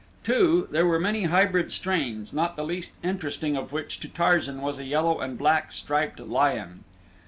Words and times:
Too, 0.23 0.67
there 0.71 0.87
were 0.87 0.99
many 0.99 1.25
hybrid 1.25 1.71
strains, 1.71 2.33
not 2.33 2.55
the 2.55 2.63
least 2.65 2.95
interesting 3.03 3.55
of 3.55 3.71
which 3.71 3.99
to 3.99 4.07
Tarzan 4.09 4.59
was 4.59 4.79
a 4.79 4.85
yellow 4.85 5.19
and 5.19 5.37
black 5.37 5.71
striped 5.71 6.19
lion. 6.19 6.83